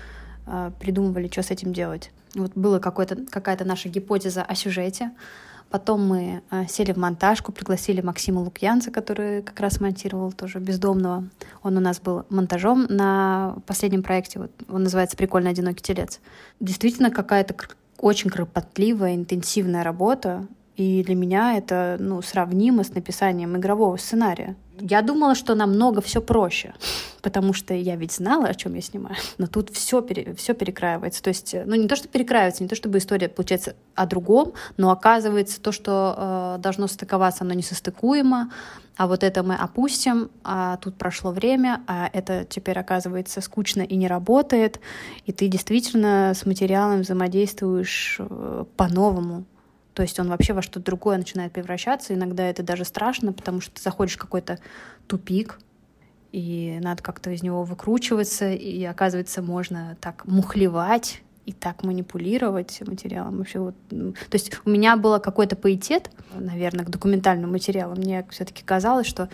[0.46, 2.12] э, придумывали, что с этим делать.
[2.36, 5.10] Вот была какая-то наша гипотеза о сюжете,
[5.70, 11.24] Потом мы э, сели в монтажку, пригласили Максима Лукьянца, который как раз монтировал тоже «Бездомного».
[11.62, 16.20] Он у нас был монтажом на последнем проекте, вот, он называется «Прикольный одинокий телец».
[16.60, 17.54] Действительно какая-то
[17.98, 24.54] очень кропотливая, интенсивная работа, и для меня это ну, сравнимо с написанием игрового сценария.
[24.80, 26.74] Я думала, что намного все проще,
[27.22, 29.16] потому что я ведь знала, о чем я снимаю.
[29.38, 31.22] Но тут все, пере, перекраивается.
[31.22, 34.90] То есть, ну не то, что перекраивается, не то, чтобы история получается о другом, но
[34.90, 38.50] оказывается то, что э, должно стыковаться, оно не состыкуемо.
[38.96, 43.94] А вот это мы опустим, а тут прошло время, а это теперь оказывается скучно и
[43.96, 44.80] не работает,
[45.26, 49.44] и ты действительно с материалом взаимодействуешь э, по-новому.
[49.96, 52.12] То есть он вообще во что-то другое начинает превращаться.
[52.12, 54.58] Иногда это даже страшно, потому что ты заходишь в какой-то
[55.06, 55.58] тупик,
[56.32, 63.38] и надо как-то из него выкручиваться, и оказывается, можно так мухлевать и так манипулировать материалом.
[63.38, 67.96] Вообще вот, ну, то есть у меня было какой-то паитет, наверное, к документальным материалам.
[67.96, 69.30] Мне все-таки казалось, что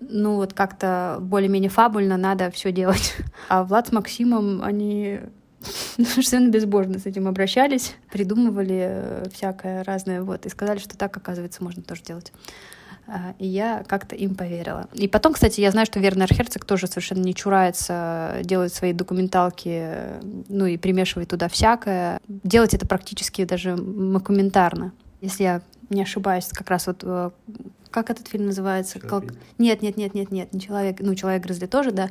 [0.00, 3.16] ну вот как-то более-менее фабульно надо все делать.
[3.48, 5.20] А Влад с Максимом, они
[5.96, 11.62] совершенно безбожно с этим обращались, придумывали э, всякое разное, вот, и сказали, что так, оказывается,
[11.62, 12.32] можно тоже делать.
[13.06, 14.88] А, и я как-то им поверила.
[14.94, 19.90] И потом, кстати, я знаю, что Вернер Херцог тоже совершенно не чурается делать свои документалки,
[20.48, 22.18] ну и примешивает туда всякое.
[22.28, 24.92] Делать это практически даже макументарно.
[25.20, 27.30] Если я не ошибаюсь, как раз вот э,
[27.90, 28.98] как этот фильм называется?
[28.98, 29.22] Кол...
[29.58, 32.10] Нет, нет, нет, нет, нет, не человек, ну человек грызли тоже, да.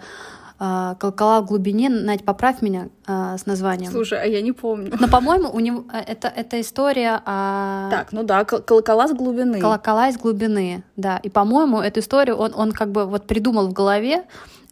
[0.60, 3.92] А, колокола в глубине, Надь, поправь меня а, с названием.
[3.92, 4.94] Слушай, а я не помню.
[5.00, 7.90] Но, по-моему, у него э, это, это история о...
[7.90, 9.60] Так, ну да, колокола с глубины.
[9.60, 11.18] Колокола из глубины, да.
[11.18, 14.24] И, по-моему, эту историю он, он как бы вот придумал в голове,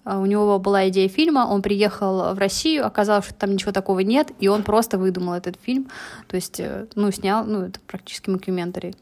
[0.04, 4.00] а, у него была идея фильма, он приехал в Россию, оказалось, что там ничего такого
[4.00, 5.90] нет, и он просто выдумал этот фильм,
[6.28, 8.96] то есть, э, ну, снял, ну, это практически мокюментари.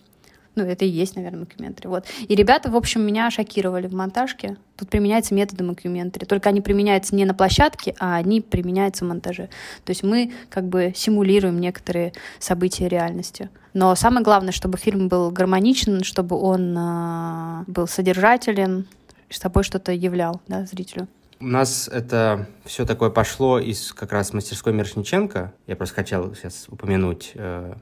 [0.55, 1.87] Ну, это и есть, наверное, мокюментари.
[1.87, 2.05] Вот.
[2.27, 4.57] И ребята, в общем, меня шокировали в монтажке.
[4.77, 6.25] Тут применяются методы мокюментари.
[6.25, 9.49] Только они применяются не на площадке, а они применяются в монтаже.
[9.85, 13.49] То есть мы как бы симулируем некоторые события реальности.
[13.73, 18.87] Но самое главное, чтобы фильм был гармоничен, чтобы он э, был содержателен,
[19.29, 21.07] с собой что-то являл да, зрителю.
[21.39, 25.53] У нас это все такое пошло из как раз мастерской Мирошниченко.
[25.67, 27.75] Я просто хотел сейчас упомянуть э,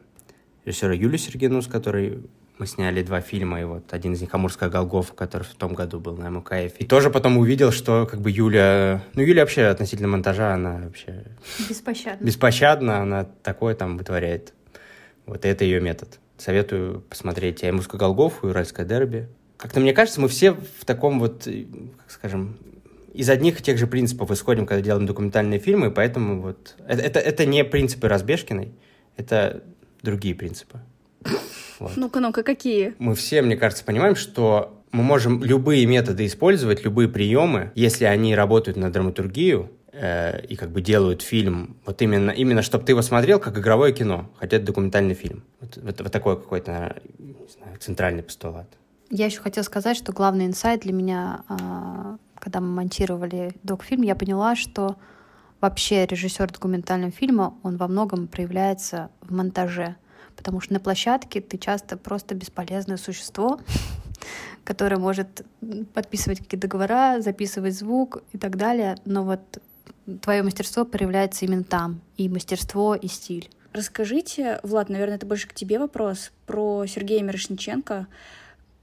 [0.64, 2.24] режиссера Юлию Сергену, с которой
[2.60, 6.00] мы сняли два фильма, и вот один из них «Амурская Голгофа», который в том году
[6.00, 6.80] был на МКФ.
[6.80, 9.04] И тоже потом увидел, что как бы Юля...
[9.14, 11.26] Ну, Юля вообще относительно монтажа, она вообще...
[11.70, 12.26] Беспощадна.
[12.26, 14.54] Беспощадна, она такое там вытворяет.
[15.26, 16.20] Вот это ее метод.
[16.38, 19.30] Советую посмотреть и «Амурскую Голгофу», и «Уральское дерби».
[19.58, 22.58] Как-то мне кажется, мы все в таком вот, как скажем,
[23.14, 26.76] из одних и тех же принципов исходим, когда делаем документальные фильмы, поэтому вот...
[26.88, 28.72] Это, это, это не принципы Разбежкиной,
[29.16, 29.64] это
[30.04, 30.80] другие принципы.
[31.80, 31.96] Вот.
[31.96, 32.94] Ну-ка, ну-ка, какие?
[33.00, 38.36] Мы все, мне кажется, понимаем, что мы можем любые методы использовать, любые приемы, если они
[38.36, 43.02] работают на драматургию, э, и как бы делают фильм, вот именно, именно чтобы ты его
[43.02, 45.44] смотрел как игровое кино, хотя это документальный фильм.
[45.60, 48.68] Вот, вот, вот такой какой-то, не знаю, центральный постулат.
[49.10, 54.16] Я еще хотела сказать, что главный инсайт для меня, а, когда мы монтировали док-фильм, я
[54.16, 54.98] поняла, что
[55.62, 59.96] вообще режиссер документального фильма, он во многом проявляется в монтаже
[60.38, 63.60] потому что на площадке ты часто просто бесполезное существо,
[64.64, 65.46] которое может
[65.94, 69.42] подписывать какие-то договора, записывать звук и так далее, но вот
[70.22, 73.50] твое мастерство проявляется именно там, и мастерство, и стиль.
[73.74, 78.08] Расскажите, Влад, наверное, это больше к тебе вопрос, про Сергея Мирошниченко.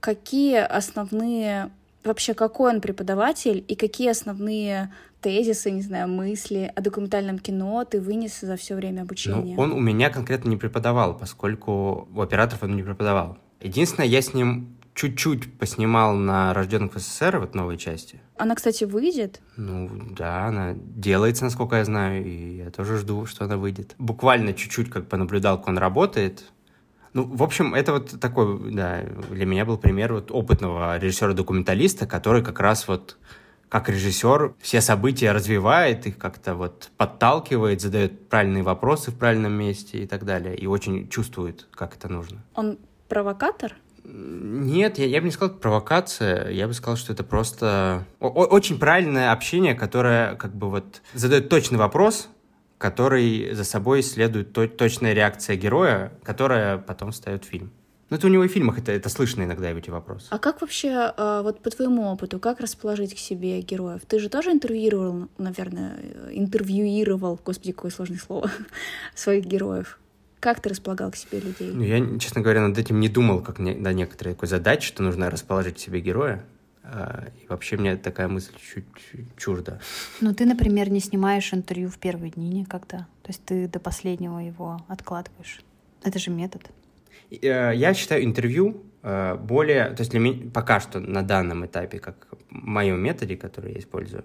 [0.00, 1.70] Какие основные
[2.04, 4.92] вообще какой он преподаватель и какие основные
[5.24, 9.54] тезисы, не знаю, мысли о документальном кино ты вынес за все время обучения?
[9.56, 13.38] Ну, он у меня конкретно не преподавал, поскольку у операторов он не преподавал.
[13.62, 18.20] Единственное, я с ним чуть-чуть поснимал на «Рожденных в СССР», вот новой части.
[18.36, 19.40] Она, кстати, выйдет?
[19.56, 23.94] Ну, да, она делается, насколько я знаю, и я тоже жду, что она выйдет.
[23.98, 26.44] Буквально чуть-чуть как понаблюдал, как он работает,
[27.14, 32.42] ну, в общем, это вот такой, да, для меня был пример вот опытного режиссера-документалиста, который
[32.42, 33.16] как раз вот
[33.74, 39.98] как режиссер все события развивает, их как-то вот подталкивает, задает правильные вопросы в правильном месте
[39.98, 42.44] и так далее, и очень чувствует, как это нужно.
[42.54, 43.74] Он провокатор?
[44.04, 46.50] Нет, я, я бы не сказал, это провокация.
[46.50, 51.48] Я бы сказал, что это просто о- очень правильное общение, которое как бы вот задает
[51.48, 52.28] точный вопрос,
[52.78, 57.72] который за собой следует то- точная реакция героя, которая потом встает в фильм.
[58.10, 60.26] Ну, это у него и в фильмах это, это слышно иногда, эти вопросы.
[60.30, 64.02] А как вообще, а, вот по твоему опыту, как расположить к себе героев?
[64.06, 65.98] Ты же тоже интервьюировал, наверное,
[66.32, 68.50] интервьюировал, господи, какое сложное слово,
[69.14, 69.98] своих героев.
[70.40, 71.72] Как ты располагал к себе людей?
[71.72, 75.02] Ну, я, честно говоря, над этим не думал, как не, до некоторой такой задачи, что
[75.02, 76.44] нужно расположить к себе героя.
[76.82, 78.84] А, и вообще мне такая мысль чуть
[79.38, 79.80] чужда.
[80.20, 83.06] Ну, ты, например, не снимаешь интервью в первые дни никогда.
[83.22, 85.60] То есть ты до последнего его откладываешь.
[86.02, 86.62] Это же метод.
[87.42, 91.98] Э, Я считаю интервью э, более, то есть для меня пока что на данном этапе,
[91.98, 94.24] как в моем методе, который я использую,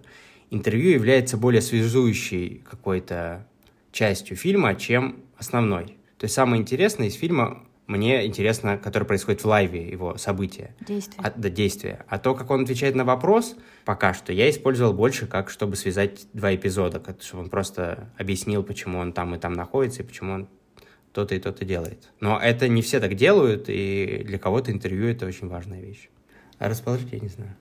[0.49, 3.45] интервью является более связующей какой-то
[3.91, 5.97] частью фильма, чем основной.
[6.17, 10.75] То есть самое интересное из фильма мне интересно, которое происходит в лайве, его события.
[10.87, 11.23] Действие.
[11.25, 12.05] А, да, действия.
[12.07, 16.27] А то, как он отвечает на вопрос, пока что я использовал больше, как чтобы связать
[16.33, 20.33] два эпизода, как, чтобы он просто объяснил, почему он там и там находится, и почему
[20.33, 20.47] он
[21.11, 22.09] то-то и то-то делает.
[22.19, 26.09] Но это не все так делают, и для кого-то интервью— это очень важная вещь.
[26.59, 27.55] А расположить я не знаю.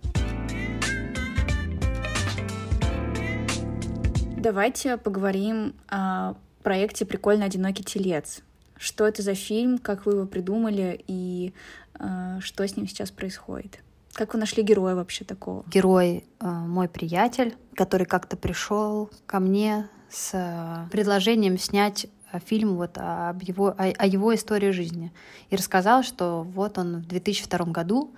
[4.37, 8.43] Давайте поговорим о проекте «Прикольно одинокий телец».
[8.77, 11.53] Что это за фильм, как вы его придумали и
[11.99, 13.81] э, что с ним сейчас происходит?
[14.13, 15.65] Как вы нашли героя вообще такого?
[15.69, 22.07] Герой э, мой приятель, который как-то пришел ко мне с э, предложением снять
[22.41, 25.13] фильм вот об его, о, о его истории жизни.
[25.51, 28.11] И рассказал, что вот он в 2002 году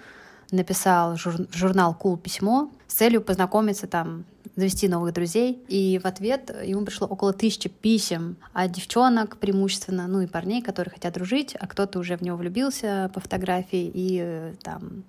[0.51, 4.25] написал жур, в журнал «Кул» cool письмо с целью познакомиться там,
[4.57, 5.63] завести новых друзей.
[5.69, 10.93] И в ответ ему пришло около тысячи писем от девчонок преимущественно, ну и парней, которые
[10.93, 15.05] хотят дружить, а кто-то уже в него влюбился по фотографии и там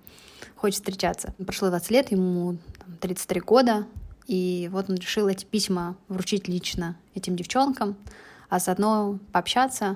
[0.56, 1.34] хочет встречаться.
[1.46, 3.86] Прошло 20 лет, ему там, 33 года,
[4.28, 7.96] и вот он решил эти письма вручить лично этим девчонкам,
[8.52, 9.96] а заодно пообщаться,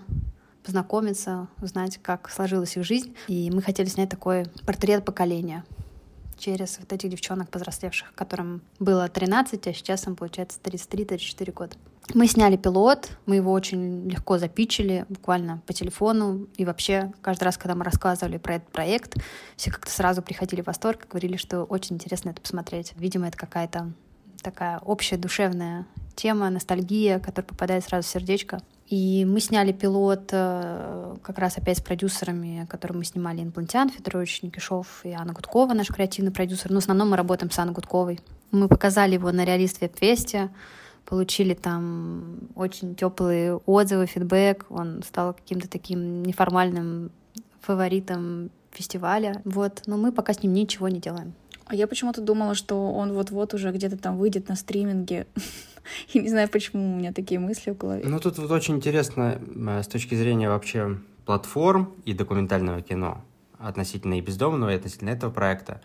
[0.63, 3.13] познакомиться, узнать, как сложилась их жизнь.
[3.27, 5.65] И мы хотели снять такой портрет поколения
[6.37, 11.75] через вот этих девчонок повзрослевших, которым было 13, а сейчас им, получается, 33-34 года.
[12.13, 16.47] Мы сняли пилот, мы его очень легко запичили, буквально по телефону.
[16.55, 19.17] И вообще, каждый раз, когда мы рассказывали про этот проект,
[19.57, 22.93] все как-то сразу приходили в восторг, говорили, что очень интересно это посмотреть.
[22.95, 23.91] Видимо, это какая-то
[24.41, 28.61] такая общая душевная тема, ностальгия, которая попадает сразу в сердечко.
[28.87, 34.43] И мы сняли пилот э, как раз опять с продюсерами, которые мы снимали Инопланетян, Федорович
[34.43, 36.69] Никишов и Анна Гудкова, наш креативный продюсер.
[36.69, 38.19] Но в основном мы работаем с Анной Гудковой.
[38.51, 40.51] Мы показали его на Realist Web Fest е,
[41.05, 44.67] получили там очень теплые отзывы, фидбэк.
[44.69, 47.11] Он стал каким-то таким неформальным
[47.61, 49.41] фаворитом фестиваля.
[49.45, 49.81] Вот.
[49.87, 51.33] Но мы пока с ним ничего не делаем.
[51.65, 55.27] А я почему-то думала, что он вот-вот уже где-то там выйдет на стриминге.
[56.13, 58.03] И не знаю, почему у меня такие мысли в голове.
[58.05, 59.41] Ну, тут вот очень интересно
[59.83, 63.23] с точки зрения вообще платформ и документального кино
[63.57, 65.81] относительно и бездомного, и относительно этого проекта,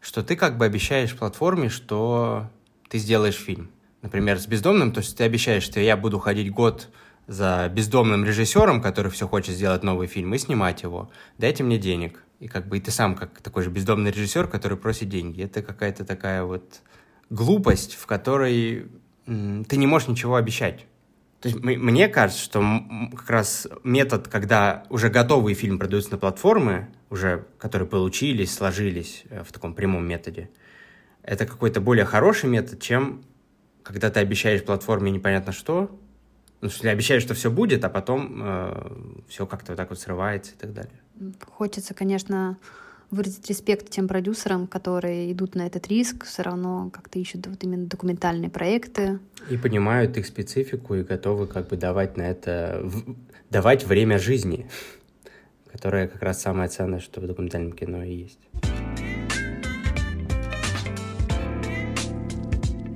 [0.00, 2.48] что ты как бы обещаешь платформе, что
[2.88, 3.70] ты сделаешь фильм.
[4.00, 6.88] Например, с бездомным, то есть ты обещаешь, что я буду ходить год
[7.26, 11.10] за бездомным режиссером, который все хочет сделать новый фильм, и снимать его.
[11.36, 12.22] Дайте мне денег.
[12.40, 15.42] И как бы и ты сам как такой же бездомный режиссер, который просит деньги.
[15.42, 16.80] Это какая-то такая вот
[17.30, 18.86] глупость, в которой
[19.26, 20.86] ты не можешь ничего обещать.
[21.40, 22.82] То есть мне кажется, что
[23.14, 29.44] как раз метод, когда уже готовый фильм продаются на платформы, уже которые получились, сложились э,
[29.44, 30.50] в таком прямом методе,
[31.22, 33.22] это какой-то более хороший метод, чем
[33.84, 35.96] когда ты обещаешь платформе непонятно что,
[36.60, 38.92] ну, если обещаешь, что все будет, а потом э,
[39.28, 41.00] все как-то вот так вот срывается и так далее.
[41.46, 42.56] Хочется, конечно,
[43.10, 47.86] выразить респект тем продюсерам, которые идут на этот риск, все равно как-то ищут вот именно
[47.86, 49.18] документальные проекты.
[49.50, 52.88] И понимают их специфику и готовы как бы давать на это,
[53.50, 54.66] давать время жизни,
[55.72, 58.40] которое как раз самое ценное, что в документальном кино и есть.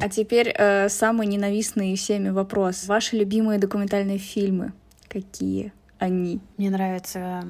[0.00, 2.87] А теперь э, самый ненавистный всеми вопрос.
[2.87, 4.72] Ваши любимые документальные фильмы?
[5.08, 6.40] Какие они?
[6.56, 7.44] Мне нравится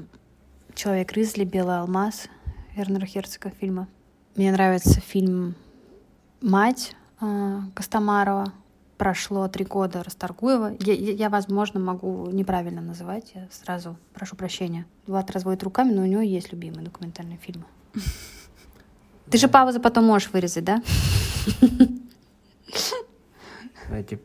[0.75, 2.29] «Человек Рызли», «Белый алмаз»
[2.75, 3.89] Вернера Херцога фильма.
[4.35, 5.55] Мне нравится фильм
[6.41, 8.53] «Мать» э, Костомарова.
[8.97, 10.77] Прошло три года Расторгуева.
[10.81, 13.33] Я, я, возможно, могу неправильно называть.
[13.35, 14.87] Я сразу прошу прощения.
[15.07, 17.65] Влад разводит руками, но у него есть любимые документальные фильмы.
[19.31, 20.83] Ты же паузу потом можешь вырезать, да?
[23.89, 24.21] Давайте.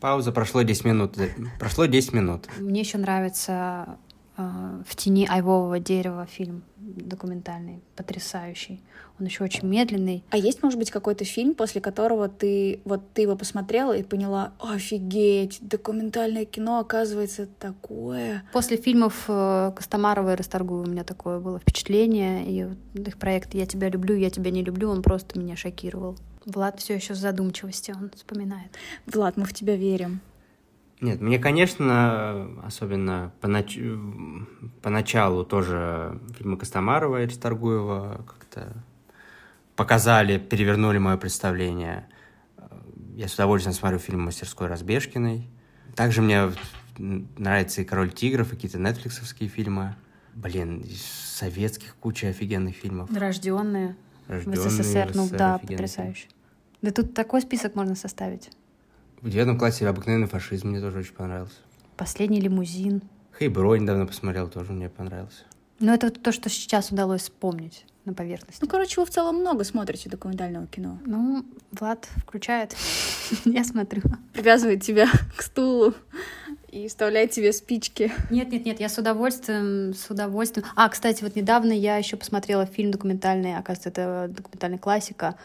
[0.00, 1.16] Пауза, прошло 10 минут.
[1.58, 2.48] Прошло 10 минут.
[2.58, 3.98] Мне еще нравится
[4.38, 6.62] «В тени айвового дерева» фильм.
[6.78, 8.80] документальный, потрясающий.
[9.18, 10.22] Он еще очень медленный.
[10.30, 14.52] А есть, может быть, какой-то фильм, после которого ты вот ты его посмотрела и поняла,
[14.60, 18.44] офигеть, документальное кино оказывается такое.
[18.52, 23.54] После фильмов э, Костомарова и Расторгуева у меня такое было впечатление, и вот их проект
[23.54, 26.16] «Я тебя люблю, я тебя не люблю», он просто меня шокировал.
[26.46, 28.70] Влад все еще в задумчивости, он вспоминает.
[29.06, 30.20] Влад, мы в тебя верим.
[31.00, 33.78] Нет, мне, конечно, особенно понач...
[34.82, 38.72] поначалу тоже фильмы Костомарова и Расторгуева как-то
[39.76, 42.08] показали, перевернули мое представление.
[43.14, 45.48] Я с удовольствием смотрю фильм «Мастерской Разбежкиной».
[45.94, 46.52] Также мне
[46.98, 49.94] нравится и «Король тигров», и какие-то нетфликсовские фильмы.
[50.34, 53.10] Блин, из советских куча офигенных фильмов.
[53.12, 53.96] Рожденные,
[54.26, 56.26] Рожденные в СССР, ну да, потрясающе.
[56.82, 58.50] Да тут такой список можно составить.
[59.20, 61.56] В девятом классе «Обыкновенный фашизм» мне тоже очень понравился.
[61.96, 63.02] Последний лимузин.
[63.36, 65.42] Хейбро недавно посмотрел, тоже мне понравился.
[65.80, 68.60] Но это вот то, что сейчас удалось вспомнить на поверхности.
[68.62, 71.00] Ну, короче, вы в целом много смотрите документального кино.
[71.04, 72.76] Ну, Влад включает.
[73.44, 74.02] Я смотрю.
[74.32, 75.94] Привязывает тебя к стулу
[76.70, 78.12] и вставляет тебе спички.
[78.30, 80.66] Нет, нет, нет, я с удовольствием, с удовольствием.
[80.76, 85.36] А, кстати, вот недавно я еще посмотрела фильм документальный, оказывается, это документальная классика.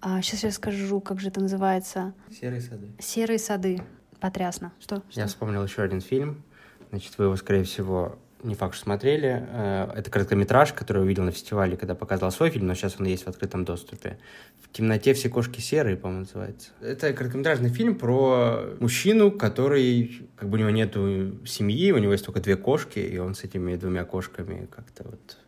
[0.00, 2.12] А, сейчас я скажу, как же это называется.
[2.30, 2.88] «Серые сады».
[2.98, 3.82] Серые сады.
[4.20, 4.72] Потрясно.
[4.80, 5.02] Что?
[5.10, 5.28] Я Что?
[5.28, 6.42] вспомнил еще один фильм.
[6.90, 9.46] Значит, вы его, скорее всего, не факт, что смотрели.
[9.50, 13.06] Э, Это короткометраж, который я увидел на фестивале, когда показал свой фильм, но сейчас он
[13.06, 14.18] есть в открытом доступе.
[14.62, 16.70] «В темноте все кошки серые», по-моему, называется.
[16.80, 22.24] Это короткометражный фильм про мужчину, который, как бы у него нету семьи, у него есть
[22.24, 25.38] только две кошки, и он с этими двумя кошками как-то вот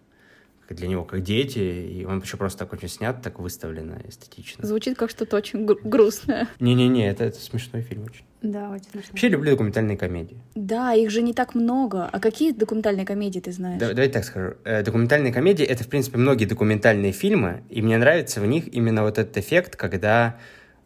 [0.75, 4.67] для него как дети, и он еще просто так очень снят, так выставлено эстетично.
[4.67, 6.49] Звучит как что-то очень гру- грустное.
[6.61, 8.25] Не-не-не, это, это смешной фильм очень.
[8.43, 9.09] Да, очень смешно.
[9.11, 10.37] Вообще люблю документальные комедии.
[10.55, 12.07] Да, их же не так много.
[12.13, 13.81] А какие документальные комедии ты знаешь?
[13.81, 14.55] Да- давайте так скажу.
[14.65, 19.03] Э, Документальные комедии— это, в принципе, многие документальные фильмы, и мне нравится в них именно
[19.03, 20.37] вот этот эффект, когда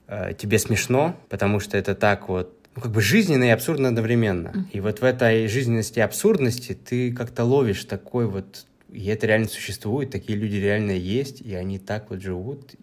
[0.09, 4.67] э, тебе смешно, потому что это так вот ну, как бы жизненно и абсурдно одновременно.
[4.73, 8.65] И вот в этой жизненности и абсурдности ты как-то ловишь такой вот...
[8.93, 12.75] И это реально существует, такие люди реально есть, и они так вот живут.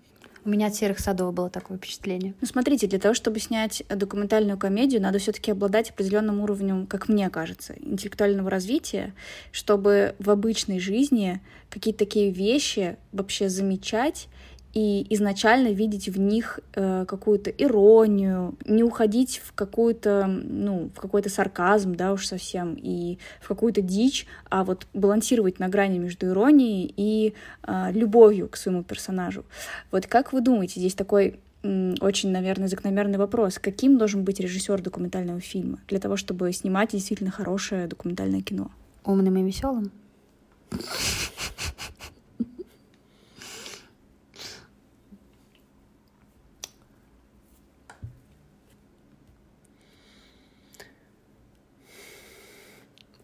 [0.45, 2.33] У меня от серых садов было такое впечатление.
[2.39, 7.29] Ну, смотрите, для того, чтобы снять документальную комедию, надо все-таки обладать определенным уровнем, как мне
[7.29, 9.13] кажется, интеллектуального развития,
[9.51, 14.29] чтобы в обычной жизни какие-то такие вещи вообще замечать
[14.77, 21.29] и изначально видеть в них э, какую-то иронию, не уходить в какую-то, ну, в какой-то
[21.31, 26.93] сарказм, да, уж совсем, и в какую-то дичь, а вот балансировать на грани между иронией
[26.95, 29.45] и э, любовью к своему персонажу.
[29.89, 33.57] Вот как вы думаете, здесь такой очень, наверное, закономерный вопрос.
[33.57, 38.69] Каким должен быть режиссер документального фильма для того, чтобы снимать действительно хорошее документальное кино?
[39.03, 39.91] Умным и веселым.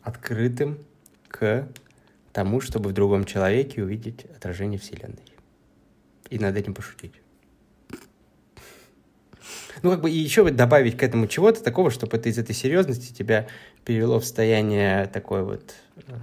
[0.04, 0.80] Открытым
[1.28, 1.68] к
[2.32, 5.24] тому, чтобы в другом человеке увидеть отражение Вселенной.
[6.30, 7.14] И над этим пошутить.
[9.82, 13.14] Ну, как бы и еще добавить к этому чего-то такого, чтобы это из этой серьезности
[13.14, 13.48] тебя
[13.84, 15.74] перевело в состояние такое вот...
[16.08, 16.14] э.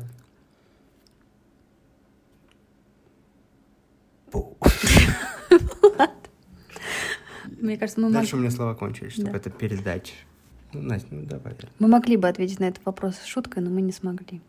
[7.61, 9.37] Мне кажется, мы, Дальше у меня слова кончились, чтобы Да.
[9.37, 10.15] это передать.
[10.73, 11.55] Ну, Настя, ну давай.
[11.79, 14.41] мы могли бы ответить на этот вопрос шуткой, но мы не смогли.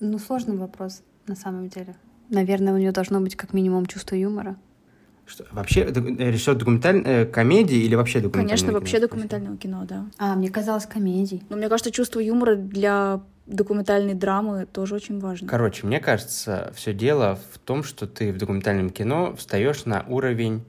[0.00, 1.94] Ну, сложный вопрос, на самом деле.
[2.28, 4.56] Наверное, у нее должно быть как минимум чувство юмора.
[5.26, 9.84] Что, вообще э, режиссер документальной э, комедии или вообще документального Конечно, кино, вообще документального кино,
[9.88, 10.06] да.
[10.18, 11.44] А, мне казалось, комедий.
[11.50, 15.46] Но мне кажется, чувство юмора для документальной драмы тоже очень важно.
[15.46, 20.64] Короче, мне кажется, все дело в том, что ты в документальном кино встаешь на уровень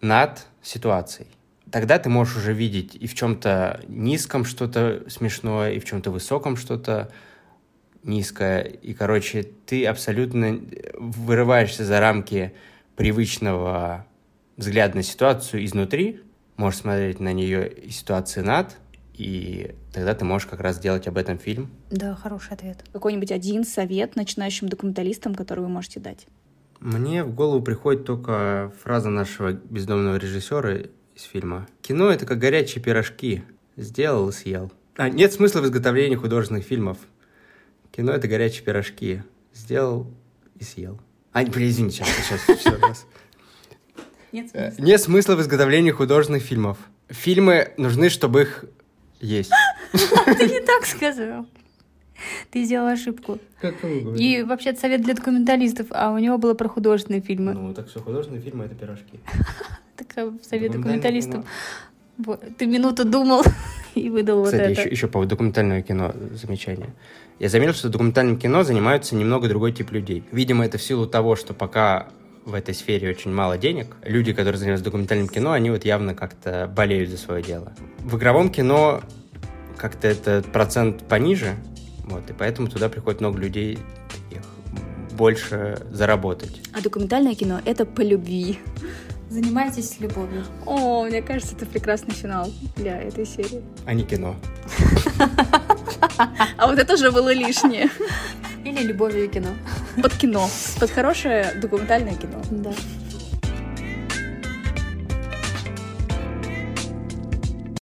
[0.00, 1.28] над ситуацией.
[1.70, 6.56] Тогда ты можешь уже видеть и в чем-то низком что-то смешное, и в чем-то высоком
[6.56, 7.10] что-то
[8.02, 8.62] низкое.
[8.62, 10.60] И, короче, ты абсолютно
[10.98, 12.54] вырываешься за рамки
[12.96, 14.06] привычного
[14.56, 16.20] взгляда на ситуацию изнутри,
[16.56, 18.76] можешь смотреть на нее из ситуации над,
[19.14, 21.70] и тогда ты можешь как раз делать об этом фильм.
[21.90, 22.84] Да, хороший ответ.
[22.92, 26.26] Какой-нибудь один совет начинающим документалистам, который вы можете дать?
[26.80, 30.82] Мне в голову приходит только фраза нашего бездомного режиссера
[31.18, 31.66] из фильма.
[31.82, 33.42] Кино— это как горячие пирожки.
[33.76, 34.72] Сделал и съел.
[34.96, 36.98] А, нет смысла в изготовлении художественных фильмов.
[37.90, 39.22] Кино— это горячие пирожки.
[39.52, 40.06] Сделал
[40.58, 41.00] и съел.
[41.32, 42.08] А, блин, извините, сейчас,
[42.46, 43.06] сейчас, еще раз.
[44.30, 46.78] Нет Э, Нет смысла в изготовлении художественных фильмов.
[47.08, 48.64] Фильмы нужны, чтобы их
[49.20, 49.50] есть.
[49.92, 51.46] Ты не так сказал.
[52.50, 53.38] Ты сделал ошибку.
[54.16, 57.54] И вообще совет для документалистов, а у него было про художественные фильмы.
[57.54, 59.18] Ну, так все, художественные фильмы— это пирожки.
[59.98, 61.44] Так а совет документалистам.
[62.18, 63.42] Вот, Ты минуту думал
[63.94, 64.80] и выдал вот Кстати, это.
[64.80, 66.94] еще, еще по поводу документального кино замечание.
[67.38, 70.24] Я заметил, что документальным кино занимаются немного другой тип людей.
[70.32, 72.08] Видимо, это в силу того, что пока
[72.44, 76.70] в этой сфере очень мало денег, люди, которые занимаются документальным кино, они вот явно как-то
[76.74, 77.72] болеют за свое дело.
[78.00, 79.02] В игровом кино
[79.76, 81.54] как-то этот процент пониже,
[82.04, 83.78] вот, и поэтому туда приходит много людей
[84.08, 84.42] таких,
[85.12, 86.62] больше заработать.
[86.72, 88.58] А документальное кино— это по любви.
[89.30, 90.44] Занимайтесь любовью.
[90.64, 93.62] О, мне кажется, это прекрасный финал для этой серии.
[93.84, 94.36] А не кино.
[96.56, 97.90] А вот это же было лишнее.
[98.64, 99.50] Или любовью и кино.
[100.02, 100.48] Под кино.
[100.80, 102.40] Под хорошее документальное кино.
[102.50, 102.72] Да.